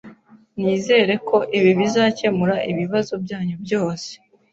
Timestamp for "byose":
3.63-4.09